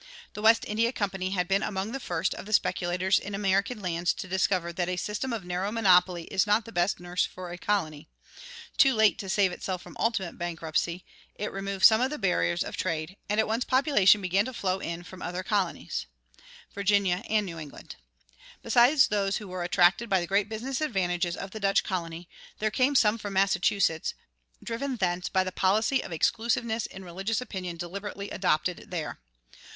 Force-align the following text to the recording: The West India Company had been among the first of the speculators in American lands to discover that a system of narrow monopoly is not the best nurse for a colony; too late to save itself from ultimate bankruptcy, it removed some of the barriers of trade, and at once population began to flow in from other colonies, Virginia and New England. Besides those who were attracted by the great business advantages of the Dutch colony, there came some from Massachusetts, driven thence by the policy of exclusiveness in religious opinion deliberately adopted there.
The 0.33 0.41
West 0.41 0.65
India 0.67 0.91
Company 0.91 1.29
had 1.29 1.47
been 1.47 1.61
among 1.61 1.91
the 1.91 1.99
first 1.99 2.33
of 2.33 2.47
the 2.47 2.53
speculators 2.53 3.19
in 3.19 3.35
American 3.35 3.83
lands 3.83 4.13
to 4.13 4.27
discover 4.27 4.73
that 4.73 4.89
a 4.89 4.97
system 4.97 5.31
of 5.31 5.45
narrow 5.45 5.71
monopoly 5.71 6.23
is 6.29 6.47
not 6.47 6.65
the 6.65 6.71
best 6.71 6.99
nurse 6.99 7.23
for 7.27 7.51
a 7.51 7.57
colony; 7.59 8.09
too 8.77 8.95
late 8.95 9.19
to 9.19 9.29
save 9.29 9.51
itself 9.51 9.83
from 9.83 9.95
ultimate 9.99 10.39
bankruptcy, 10.39 11.05
it 11.35 11.51
removed 11.53 11.85
some 11.85 12.01
of 12.01 12.09
the 12.09 12.17
barriers 12.17 12.63
of 12.63 12.75
trade, 12.75 13.15
and 13.29 13.39
at 13.39 13.47
once 13.47 13.63
population 13.63 14.23
began 14.23 14.43
to 14.45 14.53
flow 14.55 14.79
in 14.79 15.03
from 15.03 15.21
other 15.21 15.43
colonies, 15.43 16.07
Virginia 16.73 17.21
and 17.29 17.45
New 17.45 17.59
England. 17.59 17.95
Besides 18.63 19.09
those 19.09 19.37
who 19.37 19.47
were 19.47 19.61
attracted 19.61 20.09
by 20.09 20.19
the 20.19 20.25
great 20.25 20.49
business 20.49 20.81
advantages 20.81 21.37
of 21.37 21.51
the 21.51 21.59
Dutch 21.59 21.83
colony, 21.83 22.27
there 22.57 22.71
came 22.71 22.95
some 22.95 23.19
from 23.19 23.33
Massachusetts, 23.33 24.15
driven 24.63 24.95
thence 24.95 25.29
by 25.29 25.43
the 25.43 25.51
policy 25.51 26.03
of 26.03 26.11
exclusiveness 26.11 26.87
in 26.87 27.05
religious 27.05 27.39
opinion 27.39 27.77
deliberately 27.77 28.31
adopted 28.31 28.87
there. 28.89 29.19